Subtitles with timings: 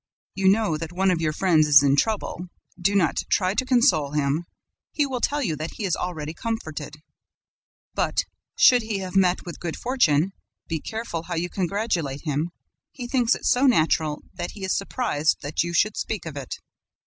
[0.33, 2.47] You know that one of your friends is in trouble;
[2.81, 4.45] do not try to console him:
[4.91, 7.03] he will tell you that he is already comforted;
[7.93, 8.21] but,
[8.57, 10.33] should he have met with good fortune,
[10.67, 12.49] be careful how you congratulate him:
[12.91, 16.55] he thinks it so natural that he is surprised that you should speak of it.